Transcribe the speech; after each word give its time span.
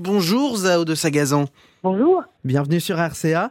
Bonjour 0.00 0.56
Zao 0.56 0.84
de 0.84 0.94
Sagazan. 0.94 1.46
Bonjour. 1.82 2.22
Bienvenue 2.44 2.78
sur 2.78 2.96
RCA. 2.96 3.50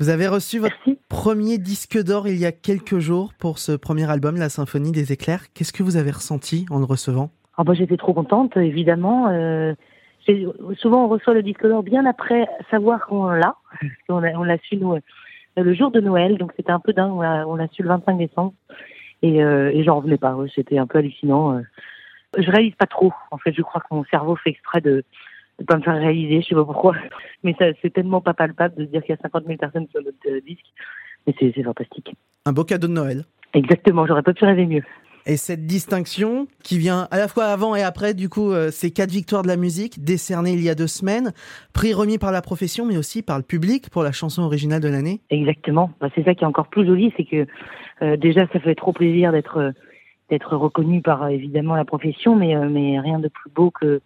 Vous 0.00 0.08
avez 0.08 0.26
reçu 0.26 0.58
votre 0.58 0.74
premier 1.08 1.58
disque 1.58 2.02
d'or 2.02 2.26
il 2.26 2.36
y 2.36 2.46
a 2.46 2.52
quelques 2.52 2.98
jours 2.98 3.32
pour 3.38 3.58
ce 3.58 3.72
premier 3.72 4.10
album, 4.10 4.36
La 4.36 4.48
Symphonie 4.48 4.92
des 4.92 5.12
éclairs. 5.12 5.52
Qu'est-ce 5.52 5.72
que 5.72 5.82
vous 5.82 5.96
avez 5.96 6.10
ressenti 6.10 6.64
en 6.70 6.78
le 6.78 6.84
recevant? 6.84 7.30
Ah 7.58 7.64
bah, 7.64 7.74
J'étais 7.74 7.98
trop 7.98 8.14
contente, 8.14 8.56
évidemment. 8.56 9.28
Euh, 9.28 9.74
souvent, 10.78 11.04
on 11.04 11.08
reçoit 11.08 11.34
le 11.34 11.42
disque 11.42 11.66
d'or 11.66 11.82
bien 11.82 12.06
après 12.06 12.48
savoir 12.70 13.06
qu'on 13.06 13.28
l'a. 13.28 13.56
on 14.08 14.20
l'a 14.20 14.58
su, 14.58 14.76
nous, 14.76 14.94
euh, 14.94 15.00
le 15.56 15.74
jour 15.74 15.90
de 15.90 16.00
Noël, 16.00 16.38
donc 16.38 16.52
c'était 16.56 16.72
un 16.72 16.80
peu 16.80 16.94
dingue. 16.94 17.12
On 17.12 17.56
l'a 17.56 17.68
su 17.68 17.82
le 17.82 17.88
25 17.88 18.16
décembre. 18.16 18.54
Et, 19.22 19.44
euh, 19.44 19.70
et 19.72 19.84
j'en 19.84 19.96
revenais 19.96 20.18
pas. 20.18 20.34
C'était 20.54 20.78
un 20.78 20.86
peu 20.86 20.98
hallucinant. 20.98 21.58
Euh. 21.58 21.60
Je 22.38 22.50
réalise 22.50 22.74
pas 22.74 22.86
trop. 22.86 23.12
En 23.30 23.38
fait, 23.38 23.52
je 23.52 23.62
crois 23.62 23.80
que 23.80 23.94
mon 23.94 24.04
cerveau 24.04 24.34
fait 24.36 24.50
exprès 24.50 24.80
de 24.80 25.04
ne 25.60 25.64
pas 25.64 25.76
me 25.76 25.82
faire 25.82 25.94
réaliser. 25.94 26.42
Je 26.42 26.48
sais 26.48 26.54
pas 26.54 26.64
pourquoi. 26.64 26.94
Mais 27.42 27.54
ça, 27.58 27.66
c'est 27.82 27.92
tellement 27.92 28.20
pas 28.20 28.34
palpable 28.34 28.74
de 28.76 28.84
dire 28.84 29.02
qu'il 29.02 29.14
y 29.14 29.18
a 29.18 29.22
50 29.22 29.44
000 29.46 29.58
personnes 29.58 29.86
sur 29.90 30.02
notre 30.02 30.16
euh, 30.28 30.40
disque. 30.40 30.66
Mais 31.26 31.34
c'est 31.38 31.62
fantastique. 31.62 32.14
Un 32.44 32.52
beau 32.52 32.64
cadeau 32.64 32.88
de 32.88 32.92
Noël. 32.92 33.24
Exactement. 33.54 34.06
J'aurais 34.06 34.22
pas 34.22 34.34
pu 34.34 34.44
rêver 34.44 34.66
mieux. 34.66 34.82
Et 35.26 35.38
cette 35.38 35.66
distinction 35.66 36.46
qui 36.62 36.76
vient 36.76 37.08
à 37.10 37.16
la 37.16 37.28
fois 37.28 37.44
avant 37.46 37.74
et 37.74 37.82
après, 37.82 38.12
du 38.12 38.28
coup, 38.28 38.52
euh, 38.52 38.70
ces 38.70 38.90
quatre 38.90 39.10
victoires 39.10 39.42
de 39.42 39.48
la 39.48 39.56
musique 39.56 40.04
décernées 40.04 40.52
il 40.52 40.62
y 40.62 40.68
a 40.68 40.74
deux 40.74 40.86
semaines, 40.86 41.32
prix 41.72 41.94
remis 41.94 42.18
par 42.18 42.30
la 42.30 42.42
profession, 42.42 42.84
mais 42.84 42.98
aussi 42.98 43.22
par 43.22 43.38
le 43.38 43.42
public 43.42 43.88
pour 43.88 44.02
la 44.02 44.12
chanson 44.12 44.42
originale 44.42 44.82
de 44.82 44.88
l'année. 44.88 45.22
Exactement. 45.30 45.90
Bah, 45.98 46.08
c'est 46.14 46.24
ça 46.24 46.34
qui 46.34 46.44
est 46.44 46.46
encore 46.46 46.68
plus 46.68 46.86
joli, 46.86 47.10
c'est 47.16 47.24
que 47.24 47.46
euh, 48.02 48.18
déjà, 48.18 48.46
ça 48.52 48.60
fait 48.60 48.74
trop 48.74 48.92
plaisir 48.92 49.32
d'être 49.32 49.72
d'être 50.30 50.56
reconnu 50.56 51.02
par 51.02 51.28
évidemment 51.28 51.74
la 51.74 51.84
profession, 51.84 52.34
mais 52.34 52.54
mais 52.68 52.98
rien 52.98 53.18
de 53.18 53.28
plus 53.28 53.50
beau 53.50 53.70
que 53.70 54.00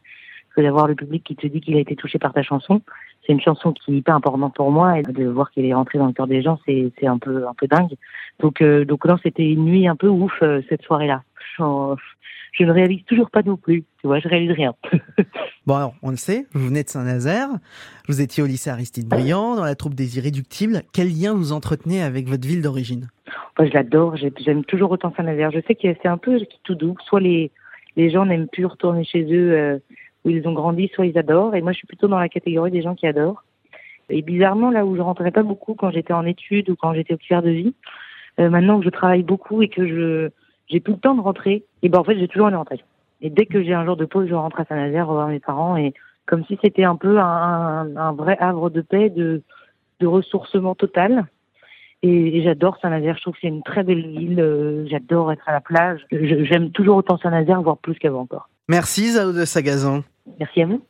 que 0.58 0.62
d'avoir 0.62 0.88
le 0.88 0.96
public 0.96 1.22
qui 1.22 1.36
te 1.36 1.46
dit 1.46 1.60
qu'il 1.60 1.76
a 1.76 1.80
été 1.80 1.94
touché 1.94 2.18
par 2.18 2.32
ta 2.32 2.42
chanson. 2.42 2.82
C'est 3.24 3.32
une 3.32 3.40
chanson 3.40 3.72
qui 3.72 3.92
est 3.92 3.98
hyper 3.98 4.16
importante 4.16 4.56
pour 4.56 4.72
moi 4.72 4.98
et 4.98 5.02
de 5.02 5.26
voir 5.26 5.52
qu'elle 5.52 5.66
est 5.66 5.74
rentrée 5.74 5.98
dans 5.98 6.08
le 6.08 6.12
cœur 6.12 6.26
des 6.26 6.42
gens, 6.42 6.58
c'est 6.66 6.90
c'est 6.98 7.06
un 7.06 7.18
peu 7.18 7.46
un 7.46 7.54
peu 7.54 7.68
dingue. 7.68 7.94
Donc 8.40 8.60
euh, 8.60 8.84
donc 8.84 9.04
non, 9.04 9.16
c'était 9.22 9.48
une 9.48 9.64
nuit 9.64 9.86
un 9.86 9.94
peu 9.94 10.08
ouf 10.08 10.32
euh, 10.42 10.60
cette 10.68 10.82
soirée-là. 10.82 11.22
Je, 11.56 12.64
ne 12.64 12.72
réalise 12.72 13.04
toujours 13.04 13.30
pas 13.30 13.42
non 13.42 13.56
plus. 13.56 13.84
Tu 14.00 14.08
vois, 14.08 14.18
je 14.18 14.26
réalise 14.26 14.50
rien. 14.50 14.74
bon 15.66 15.76
alors, 15.76 15.94
on 16.02 16.10
le 16.10 16.16
sait, 16.16 16.46
vous 16.54 16.66
venez 16.66 16.82
de 16.82 16.88
Saint-Nazaire, 16.88 17.50
vous 18.08 18.20
étiez 18.20 18.42
au 18.42 18.46
lycée 18.46 18.70
Aristide 18.70 19.06
Briand, 19.06 19.54
dans 19.54 19.64
la 19.64 19.76
troupe 19.76 19.94
des 19.94 20.18
Irréductibles. 20.18 20.82
Quel 20.92 21.08
lien 21.08 21.34
vous 21.34 21.52
entretenez 21.52 22.02
avec 22.02 22.26
votre 22.26 22.48
ville 22.48 22.62
d'origine? 22.62 23.08
Moi, 23.58 23.68
je 23.68 23.74
l'adore. 23.74 24.16
J'aime 24.16 24.64
toujours 24.64 24.90
autant 24.90 25.12
Saint-Nazaire. 25.16 25.52
Je 25.52 25.60
sais 25.68 25.76
que 25.76 25.88
c'est 26.02 26.08
un 26.08 26.18
peu 26.18 26.40
tout 26.64 26.74
doux. 26.74 26.96
Soit 27.06 27.20
les 27.20 27.52
les 27.98 28.10
gens 28.10 28.24
n'aiment 28.24 28.48
plus 28.48 28.64
retourner 28.64 29.04
chez 29.04 29.24
eux. 29.24 29.52
Euh, 29.52 29.78
où 30.28 30.30
ils 30.30 30.46
ont 30.46 30.52
grandi, 30.52 30.90
soit 30.94 31.06
ils 31.06 31.18
adorent. 31.18 31.54
Et 31.54 31.62
moi, 31.62 31.72
je 31.72 31.78
suis 31.78 31.86
plutôt 31.86 32.08
dans 32.08 32.18
la 32.18 32.28
catégorie 32.28 32.70
des 32.70 32.82
gens 32.82 32.94
qui 32.94 33.06
adorent. 33.06 33.44
Et 34.10 34.22
bizarrement, 34.22 34.70
là 34.70 34.86
où 34.86 34.96
je 34.96 35.00
rentrais 35.00 35.30
pas 35.30 35.42
beaucoup 35.42 35.74
quand 35.74 35.90
j'étais 35.90 36.12
en 36.12 36.24
études 36.24 36.70
ou 36.70 36.76
quand 36.76 36.94
j'étais 36.94 37.14
au 37.14 37.40
de 37.42 37.50
vie, 37.50 37.74
euh, 38.40 38.48
maintenant 38.48 38.78
que 38.78 38.84
je 38.84 38.90
travaille 38.90 39.22
beaucoup 39.22 39.62
et 39.62 39.68
que 39.68 39.86
je 39.86 40.30
j'ai 40.68 40.80
plus 40.80 40.92
le 40.92 40.98
temps 40.98 41.14
de 41.14 41.22
rentrer, 41.22 41.64
et 41.82 41.88
ben 41.88 41.98
en 41.98 42.04
fait, 42.04 42.18
j'ai 42.18 42.28
toujours 42.28 42.46
envie 42.46 42.52
de 42.52 42.58
rentrer. 42.58 42.84
Et 43.22 43.30
dès 43.30 43.46
que 43.46 43.62
j'ai 43.62 43.72
un 43.72 43.86
jour 43.86 43.96
de 43.96 44.04
pause, 44.04 44.28
je 44.28 44.34
rentre 44.34 44.60
à 44.60 44.66
Saint-Nazaire 44.66 45.08
revoir 45.08 45.28
mes 45.28 45.40
parents 45.40 45.76
et 45.76 45.94
comme 46.26 46.44
si 46.44 46.58
c'était 46.62 46.84
un 46.84 46.96
peu 46.96 47.18
un, 47.18 47.96
un, 47.96 48.12
vrai 48.12 48.36
havre 48.38 48.68
de 48.68 48.82
paix, 48.82 49.08
de, 49.08 49.42
de 50.00 50.06
ressourcement 50.06 50.74
total. 50.74 51.26
Et, 52.02 52.42
j'adore 52.42 52.76
Saint-Nazaire. 52.80 53.16
Je 53.16 53.22
trouve 53.22 53.34
que 53.34 53.40
c'est 53.40 53.48
une 53.48 53.62
très 53.62 53.82
belle 53.82 54.06
ville. 54.06 54.38
Euh, 54.38 54.86
j'adore 54.88 55.32
être 55.32 55.48
à 55.48 55.52
la 55.52 55.60
plage. 55.60 56.00
J'aime 56.12 56.70
toujours 56.70 56.98
autant 56.98 57.18
Saint-Nazaire, 57.18 57.62
voire 57.62 57.78
plus 57.78 57.98
qu'avant 57.98 58.20
encore. 58.20 58.48
Merci 58.68 59.12
Zao 59.12 59.32
de 59.32 59.44
Sagazan. 59.44 60.04
Merci 60.38 60.62
à 60.62 60.66
vous. 60.66 60.84